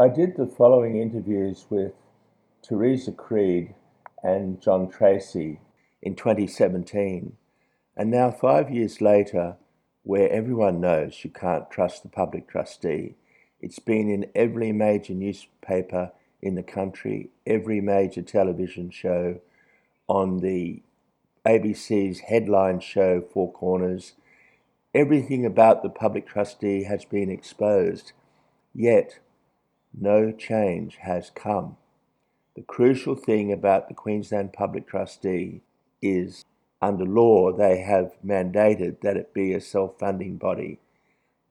[0.00, 1.92] I did the following interviews with
[2.62, 3.74] Theresa Creed
[4.22, 5.60] and John Tracey
[6.00, 7.36] in 2017.
[7.98, 9.58] And now, five years later,
[10.02, 13.16] where everyone knows you can't trust the public trustee,
[13.60, 19.42] it's been in every major newspaper in the country, every major television show,
[20.08, 20.80] on the
[21.44, 24.14] ABC's headline show, Four Corners.
[24.94, 28.12] Everything about the public trustee has been exposed,
[28.74, 29.18] yet
[29.98, 31.76] no change has come.
[32.56, 35.62] The crucial thing about the Queensland Public Trustee
[36.02, 36.44] is
[36.82, 40.78] under law they have mandated that it be a self funding body.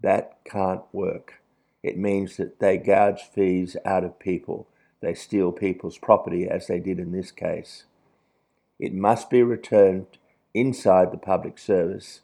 [0.02, 1.42] That can't work.
[1.84, 4.68] It means that they gouge fees out of people,
[5.02, 7.86] they steal people's property, as they did in this case.
[8.80, 10.08] It must be returned
[10.54, 12.22] inside the public service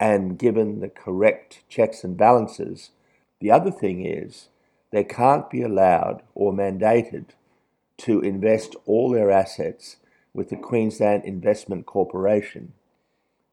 [0.00, 2.90] and given the correct checks and balances.
[3.40, 4.48] The other thing is
[4.90, 7.26] they can't be allowed or mandated
[7.98, 9.96] to invest all their assets
[10.32, 12.72] with the Queensland Investment Corporation.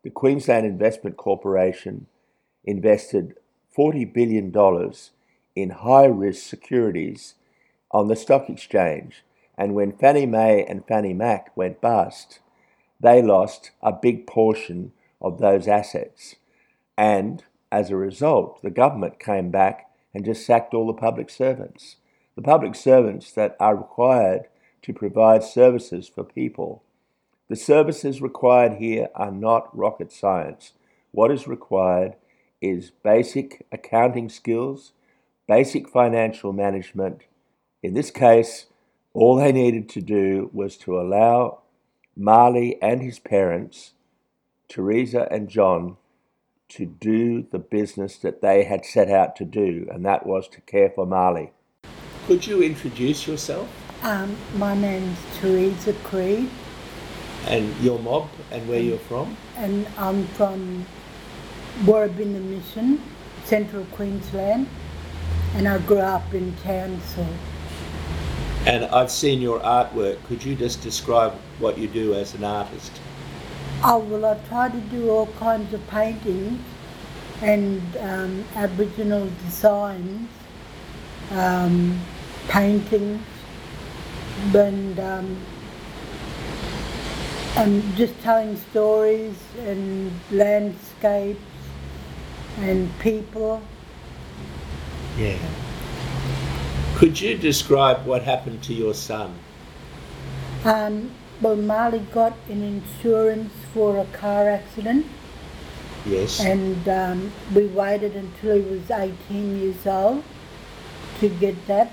[0.03, 2.07] The Queensland Investment Corporation
[2.63, 3.35] invested
[3.75, 4.53] $40 billion
[5.55, 7.35] in high risk securities
[7.91, 9.23] on the stock exchange.
[9.57, 12.39] And when Fannie Mae and Fannie Mac went bust,
[12.99, 16.35] they lost a big portion of those assets.
[16.97, 21.97] And as a result, the government came back and just sacked all the public servants.
[22.35, 24.45] The public servants that are required
[24.83, 26.83] to provide services for people.
[27.49, 30.71] The services required here are not rocket science.
[31.11, 32.15] What is required
[32.61, 34.93] is basic accounting skills,
[35.47, 37.23] basic financial management.
[37.83, 38.67] In this case,
[39.13, 41.59] all they needed to do was to allow
[42.15, 43.93] Marley and his parents,
[44.69, 45.97] Theresa and John,
[46.69, 50.61] to do the business that they had set out to do, and that was to
[50.61, 51.51] care for Marley.
[52.27, 53.69] Could you introduce yourself?
[54.01, 56.49] Um, my name's Theresa Creed.
[57.47, 59.37] And your mob and where you're from?
[59.55, 60.85] And I'm from
[61.83, 63.01] Woorabinda Mission,
[63.43, 64.67] Central Queensland,
[65.53, 67.27] and I grew up in Townsville.
[68.65, 70.23] And I've seen your artwork.
[70.23, 72.99] Could you just describe what you do as an artist?
[73.87, 76.59] Oh, well, I try to do all kinds of paintings
[77.43, 80.27] and um, Aboriginal designs,
[81.29, 82.01] um,
[82.47, 83.21] paintings,
[84.55, 85.37] and, um,
[87.57, 91.39] and just telling stories and landscapes
[92.57, 93.61] and people.
[95.15, 95.37] Yeah.
[96.95, 99.37] Could you describe what happened to your son?
[100.63, 105.05] Um, well, Marley got an insurance for a car accident.
[106.05, 106.39] Yes.
[106.39, 110.23] And um, we waited until he was 18 years old
[111.19, 111.91] to get that.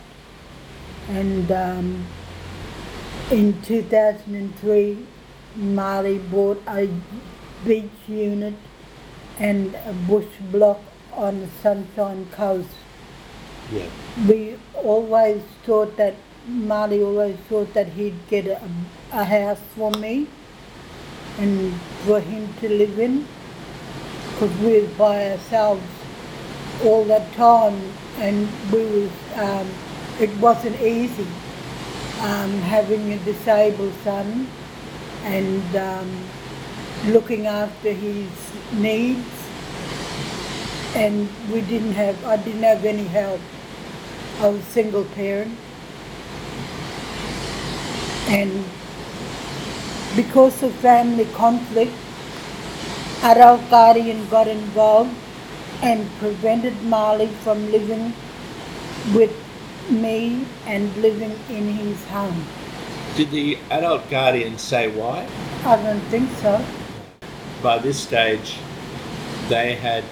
[1.08, 2.06] And um,
[3.32, 5.06] in 2003,
[5.56, 6.88] Marley bought a
[7.64, 8.54] beach unit
[9.40, 10.80] and a bush block
[11.14, 12.68] on the Sunshine Coast.
[13.72, 13.88] Yeah.
[14.28, 16.14] We always thought that
[16.46, 18.60] Marley always thought that he'd get a,
[19.12, 20.28] a house for me
[21.38, 23.26] and for him to live in.
[24.32, 25.82] Because we was by ourselves
[26.84, 27.80] all that time
[28.18, 29.68] and we was um,
[30.20, 31.26] it wasn't easy
[32.20, 34.46] um, having a disabled son
[35.24, 36.24] and um,
[37.06, 38.30] looking after his
[38.74, 39.28] needs.
[40.94, 43.40] And we didn't have I didn't have any help.
[44.40, 45.56] I was single parent.
[48.28, 48.64] And
[50.16, 51.92] because of family conflict,
[53.22, 55.14] adult guardian got involved
[55.82, 58.12] and prevented Marley from living
[59.14, 59.34] with
[59.90, 62.44] me and living in his home.
[63.16, 65.26] Did the adult guardian say why?
[65.64, 66.64] I don't think so.
[67.62, 68.58] By this stage,
[69.48, 70.04] they had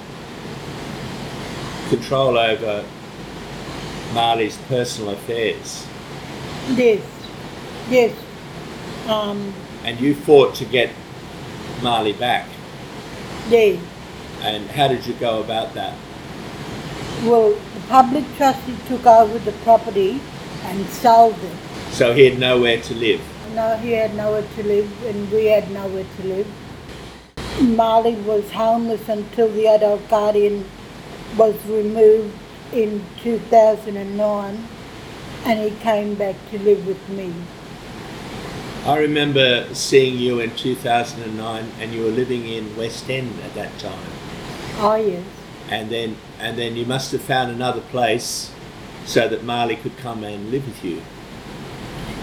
[1.88, 2.84] control over
[4.12, 5.86] Marley's personal affairs.
[6.70, 7.02] Yes,
[7.90, 8.16] yes.
[9.06, 9.52] Um,
[9.84, 10.90] And you fought to get
[11.82, 12.46] Marley back.
[13.48, 13.82] yes.
[14.42, 15.94] And how did you go about that?
[17.24, 20.20] Well, the public trustee took over the property
[20.64, 21.56] and sold it.
[21.92, 23.20] So he had nowhere to live.
[23.54, 26.46] No, he had nowhere to live and we had nowhere to live.
[27.60, 30.64] Marley was homeless until the adult guardian
[31.36, 32.34] was removed
[32.72, 34.68] in 2009
[35.44, 37.32] and he came back to live with me.
[38.86, 43.78] I remember seeing you in 2009 and you were living in West End at that
[43.78, 44.08] time.
[44.78, 45.22] Oh yes,
[45.68, 48.50] And then and then you must have found another place
[49.04, 51.02] so that Marley could come and live with you.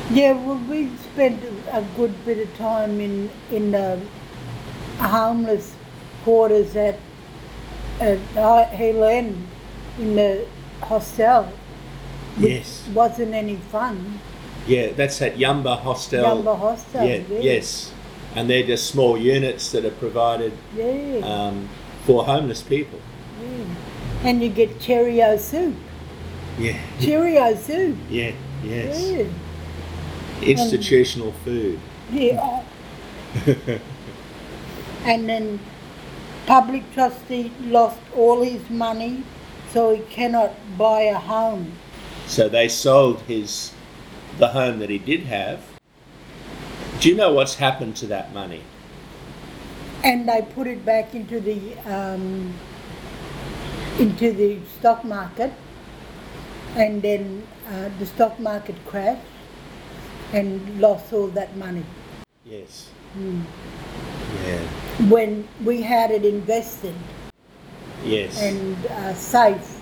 [0.10, 4.02] Yeah, well, we spent a good bit of time in in the
[4.98, 5.76] homeless
[6.24, 6.98] quarters at
[8.00, 9.48] at Hill End
[10.00, 10.48] in the
[10.82, 11.52] hostel.
[12.40, 12.88] Yes.
[12.94, 14.20] wasn't any fun.
[14.68, 16.24] Yeah, that's at Yumba Hostel.
[16.24, 17.06] Yumba Hostel.
[17.08, 17.40] yeah, yeah.
[17.40, 17.94] yes.
[18.36, 21.70] And they're just small units that are provided Yeah, um,
[22.06, 23.00] for homeless people.
[23.42, 23.66] yeah.
[24.24, 25.76] And you get Cheerio soup.
[26.60, 26.78] Yeah.
[27.00, 27.96] Cheerio soup.
[28.10, 28.34] Yeah,
[28.64, 29.28] yes.
[30.42, 31.80] Institutional food.
[32.12, 32.64] Yeah.
[35.06, 35.60] and then
[36.46, 39.24] public trustee lost all his money,
[39.72, 41.74] so he cannot buy a home.
[42.26, 43.72] So they sold his
[44.38, 45.64] the home that he did have.
[47.00, 48.62] Do you know what's happened to that money?
[50.04, 52.54] And they put it back into the um,
[54.00, 55.52] into the stock market,
[56.76, 59.22] and then uh, the stock market crashed
[60.34, 61.84] and lost all that money.
[62.46, 62.90] Yes.
[63.18, 63.44] Mm.
[64.46, 64.60] Yeah.
[65.10, 66.96] When we had it invested
[68.04, 68.40] Yes.
[68.42, 69.82] and uh, safe,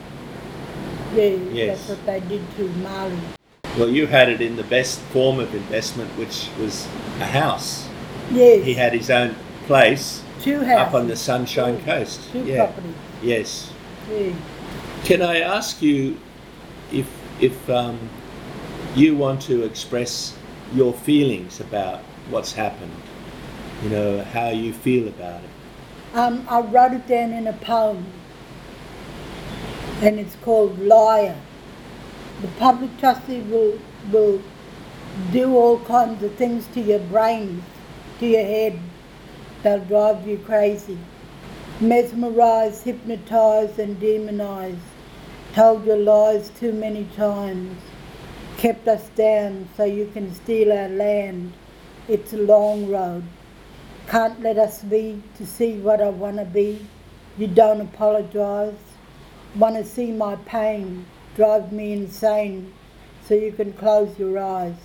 [1.14, 1.88] yeah, Yes.
[1.88, 3.20] that's what they did to Marley.
[3.78, 6.86] Well, you had it in the best form of investment, which was
[7.20, 7.88] a house.
[8.32, 9.36] Yes, He had his own
[9.68, 12.32] place two houses, up on the Sunshine Coast.
[12.32, 12.66] two yeah.
[12.66, 12.96] properties.
[13.22, 13.74] Yes.
[14.10, 14.34] Yeah.
[15.04, 16.18] Can I ask you
[16.92, 17.08] if
[17.40, 18.10] if um,
[18.96, 20.38] you want to express
[20.74, 22.00] your feelings about
[22.30, 22.92] what's happened?
[23.84, 26.18] You know how you feel about it.
[26.18, 28.06] Um, I wrote it down in a poem,
[30.02, 31.36] and it's called Liar.
[32.42, 33.80] The public trustee will
[34.12, 34.42] will
[35.32, 37.64] do all kinds of things to your brains,
[38.20, 38.80] to your head.
[39.64, 40.98] They'll drive you crazy.
[41.80, 44.80] Mesmerize, hypnotize, and demonize.
[45.54, 47.82] Told your lies too many times.
[48.58, 51.54] Kept us down so you can steal our land.
[52.08, 53.24] It's a long road.
[54.08, 56.86] Can't let us be to see what I want to be.
[57.38, 58.76] You don't apologise.
[59.56, 61.06] Want to see my pain.
[61.36, 62.72] Drive me insane
[63.28, 64.78] so you can close your eyes.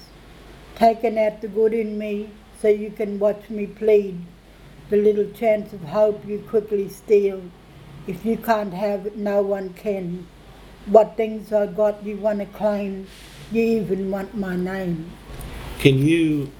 [0.74, 2.30] Taking out the good in me
[2.60, 4.20] so you can watch me plead.
[4.88, 7.40] The little chance of hope you quickly steal.
[8.08, 10.26] If you can't have it, no one can.
[10.86, 13.06] What things I got you want to claim.
[13.52, 15.08] You even want my name.
[15.78, 16.50] Can you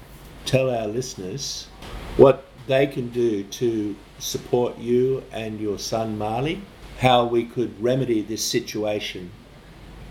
[0.45, 1.67] tell our listeners
[2.15, 6.61] what they can do to support you and your son Marley?
[6.99, 9.31] How we could remedy this situation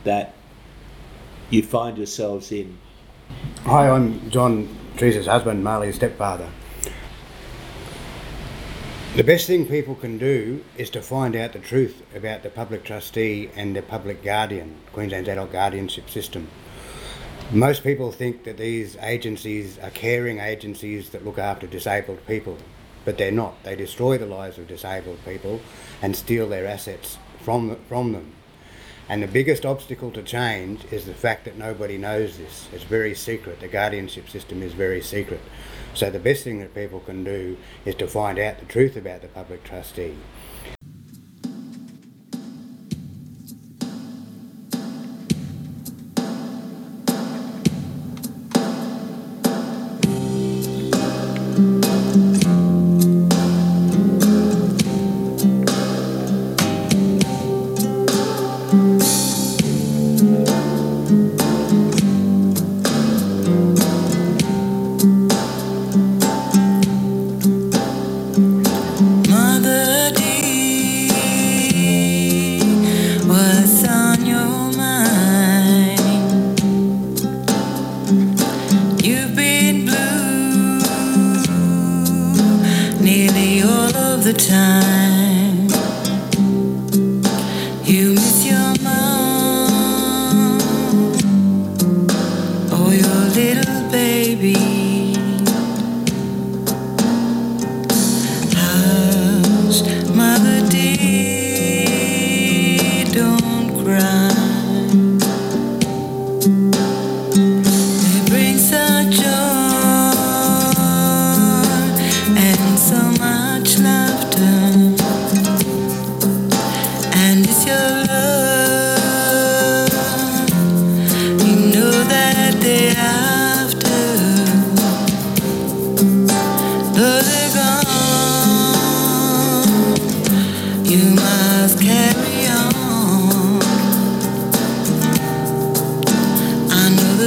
[0.04, 0.34] that
[1.50, 2.78] you find yourselves in?
[3.64, 6.48] Hi, I'm John Theresa's husband, Marley's stepfather.
[9.16, 12.84] The best thing people can do is to find out the truth about the public
[12.84, 16.48] trustee and the public guardian, Queensland's adult guardianship system.
[17.50, 22.56] Most people think that these agencies are caring agencies that look after disabled people,
[23.04, 23.60] but they're not.
[23.64, 25.60] They destroy the lives of disabled people
[26.00, 28.32] and steal their assets from, from them.
[29.10, 32.68] And the biggest obstacle to change is the fact that nobody knows this.
[32.72, 33.58] It's very secret.
[33.58, 35.40] The guardianship system is very secret.
[35.94, 39.22] So the best thing that people can do is to find out the truth about
[39.22, 40.14] the public trustee.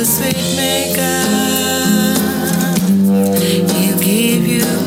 [0.05, 1.23] Sweet maker.
[3.73, 4.82] He'll give you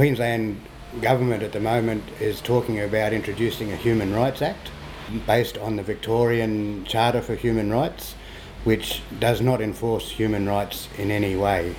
[0.00, 0.58] Queensland
[1.02, 4.70] government at the moment is talking about introducing a Human Rights Act
[5.26, 8.14] based on the Victorian Charter for Human Rights,
[8.64, 11.74] which does not enforce human rights in any way.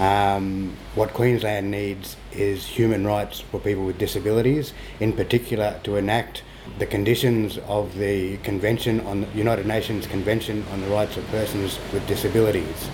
[0.00, 6.42] Um, what Queensland needs is human rights for people with disabilities, in particular to enact
[6.80, 11.78] the conditions of the Convention on the United Nations Convention on the Rights of Persons
[11.92, 12.88] with Disabilities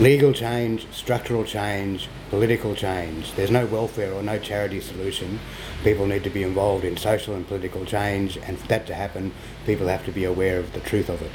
[0.00, 3.34] legal change, structural change, political change.
[3.34, 5.38] There's no welfare or no charity solution.
[5.84, 9.30] People need to be involved in social and political change, and for that to happen,
[9.66, 11.30] people have to be aware of the truth of it.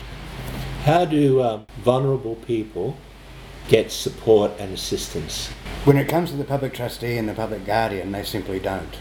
[0.83, 2.97] How do um, vulnerable people
[3.67, 5.49] get support and assistance?
[5.83, 8.97] When it comes to the public trustee and the public guardian, they simply don't.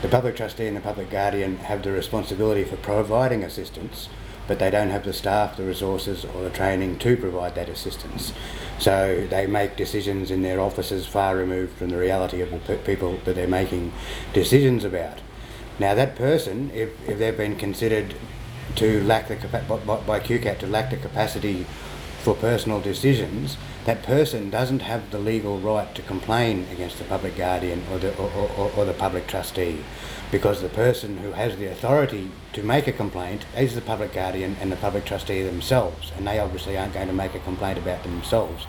[0.00, 4.08] The public trustee and the public guardian have the responsibility for providing assistance,
[4.46, 8.32] but they don't have the staff, the resources, or the training to provide that assistance.
[8.78, 12.78] So they make decisions in their offices far removed from the reality of the pe-
[12.78, 13.92] people that they're making
[14.32, 15.20] decisions about.
[15.78, 18.14] Now, that person, if, if they've been considered
[18.76, 21.66] to lack the by QCAT to lack the capacity
[22.22, 27.36] for personal decisions, that person doesn't have the legal right to complain against the public
[27.36, 29.78] guardian or the, or, or, or the public trustee
[30.32, 34.56] because the person who has the authority to make a complaint is the public guardian
[34.60, 38.02] and the public trustee themselves, and they obviously aren't going to make a complaint about
[38.02, 38.66] themselves.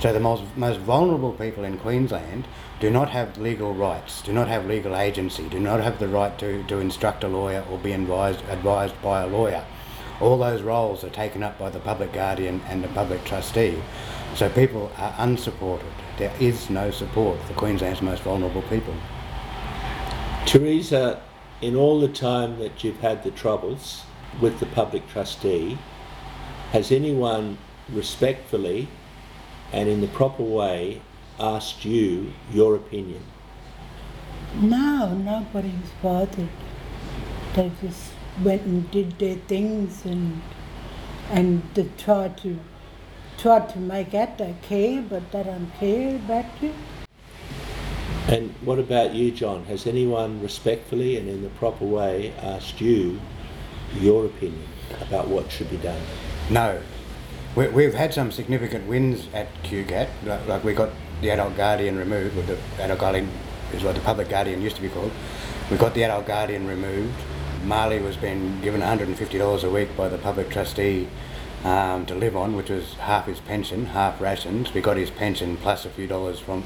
[0.00, 2.48] So the most, most vulnerable people in Queensland
[2.80, 6.36] do not have legal rights, do not have legal agency, do not have the right
[6.40, 9.64] to, to instruct a lawyer or be advised, advised by a lawyer.
[10.20, 13.80] All those roles are taken up by the public guardian and the public trustee.
[14.34, 15.92] So people are unsupported.
[16.16, 18.94] There is no support for Queensland's most vulnerable people.
[20.46, 21.20] Theresa,
[21.60, 24.02] in all the time that you've had the troubles
[24.40, 25.78] with the public trustee,
[26.72, 27.58] has anyone
[27.88, 28.88] respectfully
[29.72, 31.02] and in the proper way
[31.40, 33.22] asked you your opinion?
[34.54, 36.48] No, nobody was bothered.
[37.54, 40.40] They just went and did their things and
[41.30, 42.58] and they tried to
[43.38, 46.74] tried to make out they care, but they don't care about you.
[48.26, 49.64] And what about you, John?
[49.66, 53.20] Has anyone respectfully and in the proper way asked you
[53.94, 54.68] your opinion
[55.00, 56.02] about what should be done?
[56.50, 56.80] No.
[57.56, 60.08] We, we've had some significant wins at QCAT.
[60.26, 60.90] Like, like we got
[61.22, 63.30] the adult guardian removed, with the adult guardian
[63.72, 65.12] is what the public guardian used to be called.
[65.70, 67.14] We got the adult guardian removed.
[67.64, 71.08] Marley was being given $150 a week by the public trustee
[71.64, 74.72] um, to live on, which was half his pension, half rations.
[74.72, 76.62] We got his pension plus a few dollars from,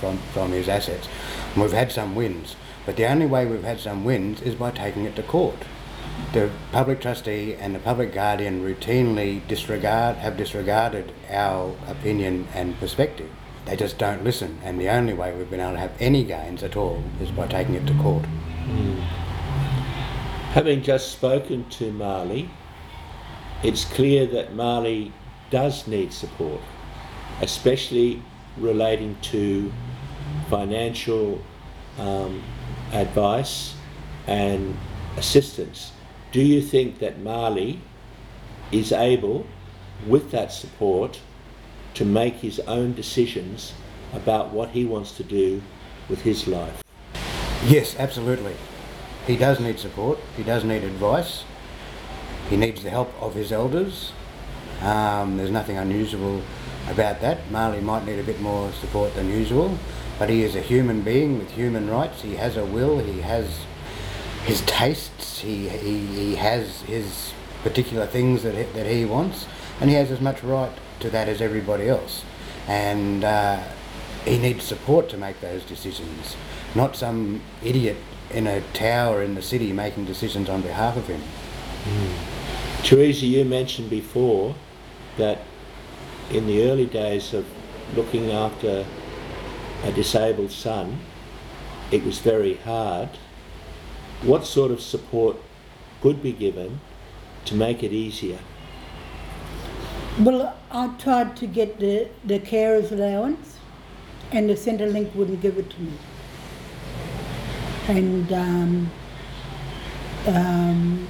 [0.00, 1.08] from, from his assets.
[1.54, 4.70] And we've had some wins, but the only way we've had some wins is by
[4.70, 5.64] taking it to court.
[6.32, 13.30] The public trustee and the public guardian routinely disregard, have disregarded our opinion and perspective.
[13.64, 16.62] They just don't listen, and the only way we've been able to have any gains
[16.62, 18.26] at all is by taking it to court.
[20.52, 22.50] Having just spoken to Marley,
[23.62, 25.12] it's clear that Marley
[25.50, 26.60] does need support,
[27.40, 28.22] especially
[28.56, 29.72] relating to
[30.48, 31.40] financial
[31.98, 32.42] um,
[32.92, 33.74] advice
[34.26, 34.76] and
[35.16, 35.92] assistance.
[36.32, 37.80] Do you think that Marley
[38.72, 39.46] is able,
[40.06, 41.20] with that support,
[41.94, 43.72] to make his own decisions
[44.12, 45.62] about what he wants to do
[46.08, 46.82] with his life?
[47.66, 48.54] Yes, absolutely.
[49.26, 50.18] He does need support.
[50.36, 51.44] He does need advice.
[52.48, 54.12] He needs the help of his elders.
[54.82, 56.42] Um, there's nothing unusual
[56.88, 57.50] about that.
[57.50, 59.78] Marley might need a bit more support than usual,
[60.18, 62.22] but he is a human being with human rights.
[62.22, 62.98] He has a will.
[62.98, 63.60] He has
[64.44, 65.40] his tastes.
[65.40, 67.32] He he, he has his
[67.62, 69.46] particular things that he, that he wants,
[69.80, 72.24] and he has as much right to that as everybody else.
[72.68, 73.62] And uh,
[74.24, 76.36] he needs support to make those decisions,
[76.74, 77.96] not some idiot
[78.30, 81.22] in a tower in the city making decisions on behalf of him.
[82.84, 84.54] Theresa, you mentioned before
[85.16, 85.38] that
[86.30, 87.46] in the early days of
[87.96, 88.84] looking after
[89.84, 90.98] a disabled son,
[91.90, 93.08] it was very hard.
[94.20, 95.38] What sort of support
[96.02, 96.80] could be given
[97.46, 98.38] to make it easier?
[100.20, 103.56] Well, I tried to get the, the carer's allowance,
[104.30, 105.92] and the Centrelink wouldn't give it to me.
[107.88, 108.90] And um,
[110.26, 111.08] um,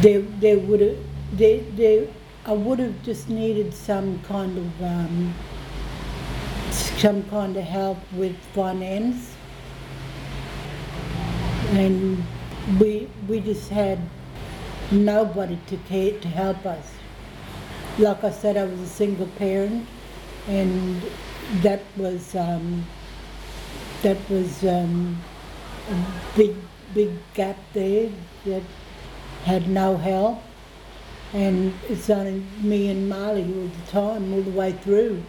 [0.00, 0.98] they, they would have,
[1.32, 2.08] they, they,
[2.44, 5.34] I would have just needed some kind of, um,
[6.70, 9.34] some kind of help with finance.
[11.70, 12.22] And
[12.78, 13.98] we, we just had
[14.90, 16.92] nobody to care, to help us
[17.98, 19.86] like I said, I was a single parent,
[20.48, 21.02] and
[21.62, 22.84] that was um,
[24.02, 25.18] that was um,
[25.90, 26.54] a big
[26.94, 28.10] big gap there
[28.44, 28.62] that
[29.46, 30.42] had no help,
[31.32, 35.22] and it's only me and Marley all the time, all the way through,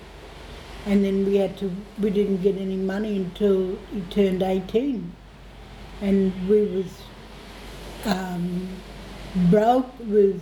[0.88, 5.14] and then we had to we didn't get any money until he turned eighteen,
[6.02, 6.92] and we was
[8.06, 8.68] um,
[9.52, 10.42] broke was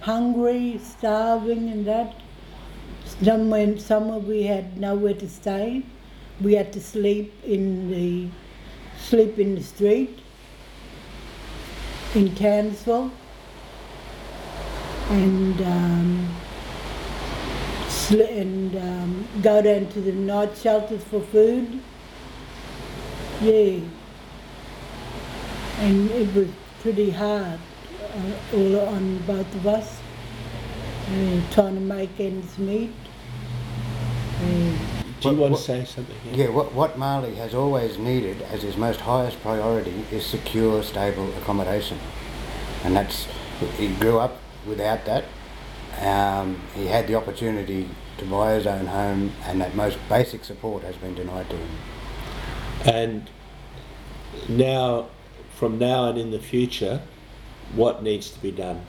[0.00, 2.14] hungry, starving, and that.
[3.22, 5.82] Somewhere, somewhere we had nowhere to stay.
[6.40, 8.28] We had to sleep in the
[8.98, 10.20] sleep in the street
[12.14, 13.10] in Townsville,
[15.10, 16.36] and um,
[17.88, 21.80] sl- and um, go down to the night shelters for food.
[23.40, 23.80] Yeah,
[25.78, 26.48] and it was
[26.80, 27.58] pretty hard
[28.02, 30.00] uh, all on both of us,
[31.08, 32.92] uh, trying to make ends meet.
[34.42, 36.16] Uh, Do you What- want to say something?
[36.32, 41.28] Yeah, what, what Marley has always needed as his most highest priority is secure, stable
[41.38, 41.98] accommodation.
[42.84, 43.26] And that's,
[43.76, 45.24] he grew up without that.
[46.00, 50.82] Um, he had the opportunity to buy his own home, and that most basic support
[50.84, 51.68] has been denied to him.
[52.86, 53.30] And
[54.48, 55.08] now,
[55.54, 57.02] from now and in the future,
[57.74, 58.82] what needs to be done?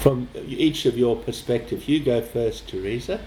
[0.00, 3.20] From each of your perspective, you go first, Theresa.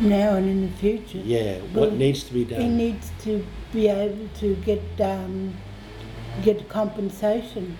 [0.00, 1.18] Now and in the future.
[1.18, 2.60] Yeah, what Well, needs to be done.
[2.60, 2.76] He done?
[2.76, 5.54] needs to be able to get um,
[6.42, 7.76] get compensation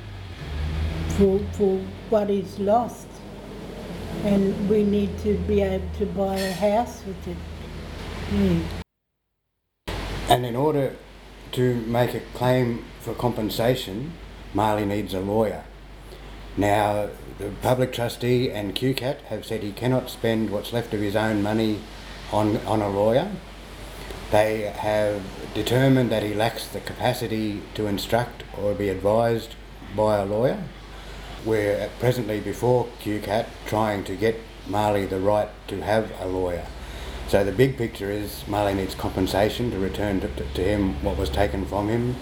[1.17, 1.79] for for
[2.11, 3.07] what he's lost,
[4.25, 7.37] and we need to be able to buy a house with it.
[8.33, 8.61] Yeah.
[10.29, 10.97] And in order
[11.53, 14.13] to make a claim for compensation,
[14.55, 15.65] Marley needs a lawyer.
[16.57, 21.17] Now, the public trustee and QCAT have said he cannot spend what's left of his
[21.17, 21.81] own money
[22.33, 23.31] on, on a lawyer.
[24.31, 25.23] They have
[25.55, 29.55] determined that he lacks the capacity to instruct or be advised
[29.97, 30.65] by a lawyer.
[31.45, 36.67] We're presently before QCAT trying to get Marley the right to have a lawyer.
[37.29, 41.17] So the big picture is Marley needs compensation to return to, to, to him what
[41.17, 42.17] was taken from him,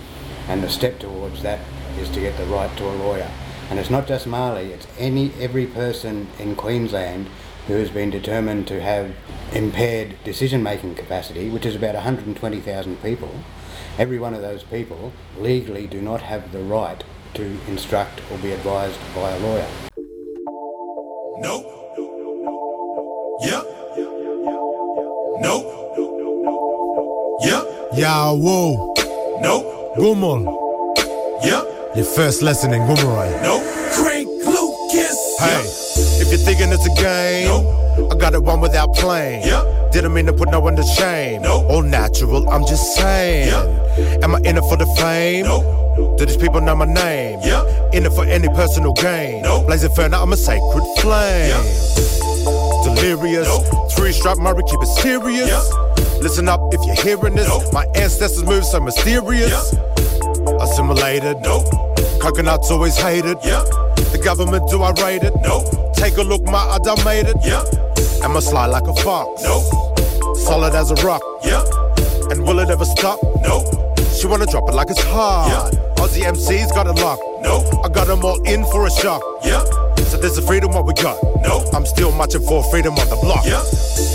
[0.49, 1.61] and the step towards that
[1.99, 3.31] is to get the right to a lawyer.
[3.71, 7.29] And it's not just Marley; it's any every person in Queensland
[7.67, 9.15] who has been determined to have
[9.53, 13.31] impaired decision-making capacity, which is about 120,000 people,
[13.99, 18.53] Every one of those people legally do not have the right to instruct or be
[18.53, 19.69] advised by a lawyer.
[21.39, 21.67] Nope.
[23.43, 23.65] Yep.
[25.41, 25.67] Nope.
[27.45, 27.65] Yep.
[27.95, 28.95] Yawo,
[29.43, 29.97] Nope.
[29.99, 30.43] Gumul,
[31.45, 31.97] Yep.
[31.97, 33.43] your first lesson in Gumarai.
[33.43, 33.63] Nope.
[33.93, 35.37] Crank Lucas.
[35.39, 35.65] Hey,
[36.33, 38.13] if you're thinking it's a game, Nope.
[38.13, 39.43] I got it one without playing.
[39.43, 39.93] Yep.
[39.93, 41.43] Didn't mean to put no one to shame.
[41.43, 41.69] Nope.
[41.69, 43.51] All natural, I'm just saying.
[44.23, 45.45] Am I in it for the fame?
[45.45, 46.17] Nope.
[46.19, 47.39] Do these people know my name?
[47.43, 47.95] Yep.
[47.95, 49.43] In it for any personal gain?
[49.43, 49.67] Nope.
[49.67, 51.53] Blazing inferno, I'm a sacred flame.
[52.85, 53.93] Delirious, Nope.
[53.93, 55.49] three strap Murray, keep it serious.
[55.49, 56.23] Yep.
[56.23, 57.47] Listen up if you're hearing this.
[57.49, 57.73] Nope.
[57.75, 59.75] My ancestors move so mysterious.
[60.61, 61.37] Assimilated.
[61.43, 61.67] Nope.
[62.23, 63.37] Coconuts always hated.
[63.45, 63.67] Yep.
[64.13, 65.35] The government, do I rate it?
[65.43, 65.95] Nope.
[65.95, 67.37] Take a look, ma, I done made it.
[67.43, 68.23] Yep.
[68.23, 69.43] Am I sly like a fox?
[69.43, 70.37] Nope.
[70.37, 71.23] Solid as a rock.
[71.45, 71.65] Yep.
[72.31, 73.19] And will it ever stop?
[73.43, 73.67] Nope.
[74.15, 75.51] She wanna drop it like it's hard.
[75.51, 75.81] Yeah.
[75.97, 77.23] Aussie MC's got it locked.
[77.43, 77.65] Nope.
[77.85, 79.23] I got them all in for a shock.
[79.45, 79.67] Yep.
[80.07, 81.17] So there's a freedom what we got.
[81.43, 81.75] Nope.
[81.75, 83.45] I'm still marching for freedom on the block.
[83.45, 83.63] Yep.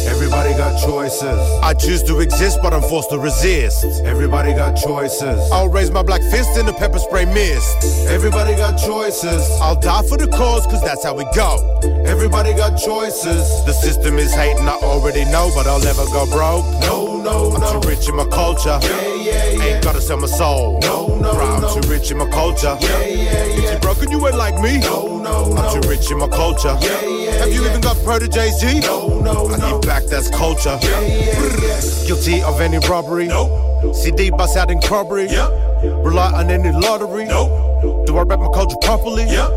[0.08, 1.40] Everybody got choices.
[1.62, 3.84] I choose to exist, but I'm forced to resist.
[4.06, 5.40] Everybody got choices.
[5.52, 8.08] I'll raise my black fist in the pepper spray mist.
[8.08, 9.50] Everybody got choices.
[9.62, 11.80] I'll die for the cause, cause that's how we go.
[12.06, 13.66] Everybody got choices.
[13.66, 16.66] The system is hating, I already know, but I'll never go broke.
[16.82, 17.82] No, no, I'm no.
[17.82, 18.80] too rich in my culture.
[18.82, 19.64] Yeah, yeah, yeah.
[19.76, 20.80] Ain't gotta sell my soul.
[20.82, 21.82] No, no, Bro, I'm no.
[21.82, 22.78] too rich in my culture.
[22.80, 23.44] Yeah, yeah, yeah.
[23.44, 23.74] If yeah.
[23.74, 24.80] you broken, you ain't like me.
[24.80, 25.56] No, no, no.
[25.58, 26.78] I'm too rich in my culture.
[26.82, 27.70] Yeah, yeah, Have you yeah.
[27.70, 28.80] even got proteges, G?
[28.80, 29.78] No, no, I no.
[29.78, 30.78] need back, that's culture.
[30.82, 32.08] Yeah, yeah, yeah.
[32.08, 33.28] Guilty of any robbery.
[33.28, 33.96] Nope.
[33.96, 35.30] CD bust out in Corbury.
[35.30, 36.04] Yep.
[36.04, 37.26] Rely on any lottery.
[37.26, 38.08] Nope.
[38.08, 39.26] Do I rap my culture properly?
[39.26, 39.52] Yep.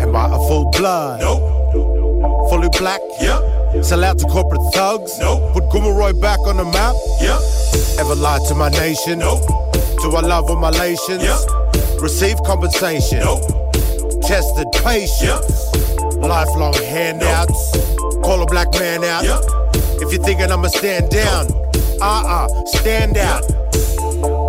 [0.00, 1.20] Am I a full blood?
[1.20, 2.50] Nope.
[2.50, 3.00] Fully black?
[3.20, 3.84] Yep.
[3.84, 5.18] Sell out to corporate thugs?
[5.18, 5.52] Nope.
[5.52, 6.94] Put Gumaroy back on the map?
[7.20, 8.00] Yep.
[8.00, 9.18] Ever lied to my nation?
[9.18, 9.46] Nope.
[10.00, 11.22] Do I love all my nations?
[11.22, 12.00] Yep.
[12.00, 13.20] Receive compensation?
[13.20, 13.42] Nope.
[14.22, 15.67] Tested patience?
[16.20, 17.72] Lifelong handouts?
[18.22, 19.24] Call a black man out?
[20.02, 21.46] If you're thinking I'ma stand down,
[22.00, 23.42] uh-uh, stand out.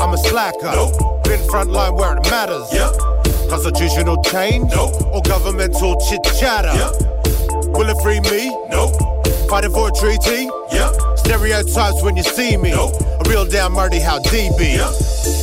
[0.01, 0.71] I'm a slacker.
[0.73, 1.23] Nope.
[1.23, 2.67] Been frontline where it matters.
[2.73, 2.91] Yep.
[3.49, 4.93] Constitutional change Nope.
[5.13, 6.73] or governmental chit chatter?
[6.73, 7.75] Yep.
[7.75, 8.49] Will it free me?
[8.69, 8.95] Nope.
[9.49, 10.49] Fighting for a treaty?
[10.71, 11.17] Yep.
[11.17, 12.71] Stereotypes when you see me.
[12.71, 12.93] Nope.
[13.29, 14.79] Real damn murdy how DB.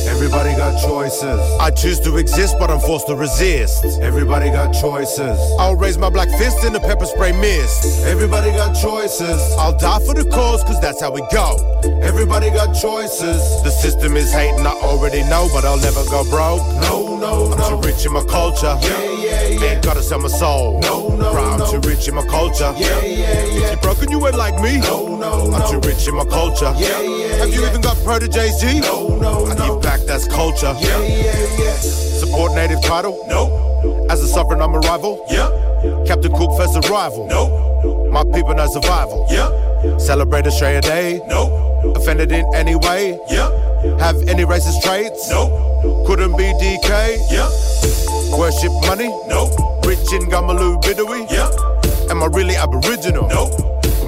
[0.07, 1.39] Everybody got choices.
[1.59, 3.85] I choose to exist, but I'm forced to resist.
[4.01, 5.39] Everybody got choices.
[5.57, 8.03] I'll raise my black fist in the pepper spray mist.
[8.05, 9.39] Everybody got choices.
[9.57, 11.55] I'll die for the cause, cause that's how we go.
[12.01, 13.39] Everybody got choices.
[13.63, 16.61] The system is hating, I already know, but I'll never go broke.
[16.83, 17.81] No, no, I'm no.
[17.81, 18.75] too rich in my culture.
[18.81, 19.71] Yeah, yeah, yeah.
[19.75, 20.79] Ain't gotta sell my soul.
[20.81, 21.71] No, no, Bro, I'm no.
[21.71, 22.73] too rich in my culture.
[22.77, 23.67] Yeah, yeah, yeah.
[23.67, 24.79] If You broken, you ain't like me.
[24.81, 25.71] No, no, I'm no.
[25.71, 26.73] too rich in my culture.
[26.77, 27.76] Yeah, yeah, Have you yeah.
[27.77, 28.79] Even got G?
[28.79, 29.75] No, no, I no.
[29.75, 30.73] give back, that's culture.
[30.79, 31.73] Yeah, yeah, yeah.
[31.75, 33.23] Support native title.
[33.27, 34.11] Nope.
[34.11, 35.25] As a sovereign, I'm a rival.
[35.29, 36.07] Yep.
[36.07, 37.27] Captain Cook first arrival.
[37.27, 38.11] Nope.
[38.11, 39.27] My people know survival.
[39.29, 40.01] Yep.
[40.01, 41.21] Celebrate Australia Day.
[41.27, 41.95] Nope.
[41.95, 43.19] Offended in any way.
[43.29, 43.99] Yep.
[43.99, 45.29] Have any racist traits?
[45.29, 46.07] Nope.
[46.07, 47.17] Couldn't be DK.
[47.31, 48.39] Yep.
[48.39, 49.09] Worship money.
[49.27, 49.85] Nope.
[49.85, 51.29] Rich in Gamaloo Bidawee.
[51.29, 52.09] Yep.
[52.09, 53.27] Am I really Aboriginal?
[53.27, 53.51] Nope.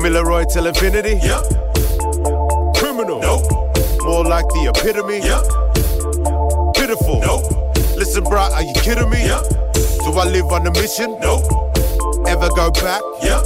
[0.01, 1.19] Milleroy till infinity.
[1.21, 2.38] Yep.
[4.19, 5.23] More like the epitome.
[5.23, 6.75] Yep.
[6.75, 7.21] Pitiful.
[7.21, 7.47] Nope.
[7.95, 9.23] Listen, bro, are you kidding me?
[9.23, 9.47] Yep.
[10.03, 11.17] Do I live on a mission?
[11.21, 11.47] Nope.
[12.27, 13.01] Ever go back?
[13.23, 13.45] Yep.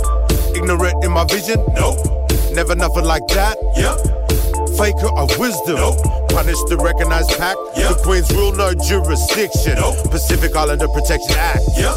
[0.56, 1.64] Ignorant in my vision?
[1.76, 2.00] Nope.
[2.56, 3.56] Never nothing like that.
[3.78, 4.23] Yep.
[4.78, 5.76] Faker of wisdom.
[5.76, 6.00] Nope.
[6.30, 7.58] Punish the recognized pact.
[7.78, 7.98] Yep.
[7.98, 9.76] The Queen's rule, no jurisdiction.
[9.76, 10.10] Nope.
[10.10, 11.62] Pacific Islander Protection Act.
[11.78, 11.96] Yep.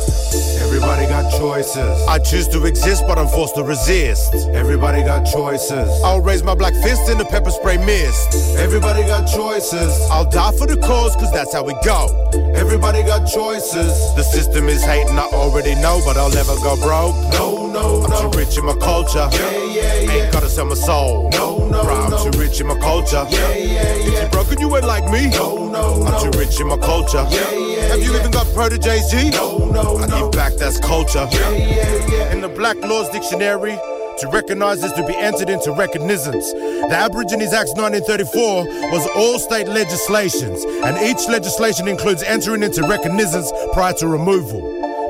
[0.67, 2.07] Everybody got choices.
[2.07, 4.35] I choose to exist, but I'm forced to resist.
[4.53, 5.89] Everybody got choices.
[6.05, 8.57] I'll raise my black fist in the pepper spray mist.
[8.59, 9.93] Everybody got choices.
[10.11, 12.09] I'll die for the cause, cause that's how we go.
[12.55, 14.15] Everybody got choices.
[14.17, 17.15] The system is hating, I already know, but I'll never go broke.
[17.33, 18.31] No, no, I'm no.
[18.31, 19.29] too rich in my culture.
[19.33, 20.13] Yeah, yeah, yeah.
[20.25, 21.31] Ain't gotta sell my soul.
[21.33, 22.31] No, no, Bro, I'm no.
[22.31, 23.25] too rich in my culture.
[23.31, 24.23] Yeah, yeah, If yeah.
[24.25, 25.31] you broken, you ain't like me.
[25.31, 26.31] No, no, I'm no.
[26.31, 27.25] too rich in my culture.
[27.31, 28.21] Yeah, yeah, Have you yeah.
[28.21, 29.31] even got proteges, G?
[29.31, 30.31] No, no, I no.
[30.31, 31.27] give back, that's culture.
[31.33, 32.33] Yeah, yeah, yeah.
[32.33, 33.79] In the Black's Law Dictionary,
[34.21, 36.51] to recognize is to be entered into recognizance.
[36.53, 43.53] The Aborigines Act 1934 was all state legislations, and each legislation includes entering into recognizance
[43.75, 44.63] prior to removal.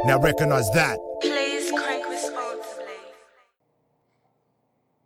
[0.06, 0.98] Now recognize that.